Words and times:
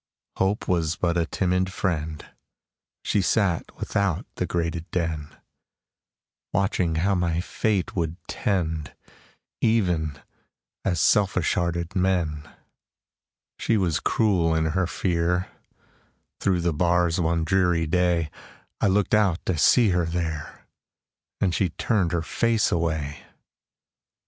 Hope 0.37 0.67
Was 0.67 0.95
but 0.95 1.15
a 1.15 1.27
timid 1.27 1.71
friend; 1.71 2.25
She 3.03 3.21
sat 3.21 3.75
without 3.77 4.25
the 4.33 4.47
grated 4.47 4.89
den, 4.89 5.35
Watching 6.51 6.95
how 6.95 7.13
my 7.13 7.39
fate 7.39 7.95
would 7.95 8.15
tend, 8.27 8.95
Even 9.61 10.17
as 10.83 10.99
selfish 10.99 11.53
hearted 11.53 11.95
men. 11.95 12.49
She 13.59 13.77
was 13.77 13.99
cruel 13.99 14.55
in 14.55 14.65
her 14.73 14.87
fear; 14.87 15.49
Through 16.39 16.61
the 16.61 16.73
bars 16.73 17.19
one 17.21 17.43
dreary 17.43 17.85
day, 17.85 18.31
I 18.81 18.87
looked 18.87 19.13
out 19.13 19.45
to 19.45 19.55
see 19.55 19.89
her 19.89 20.07
there, 20.07 20.65
And 21.39 21.53
she 21.53 21.69
turned 21.69 22.11
her 22.11 22.23
face 22.23 22.71
away! 22.71 23.19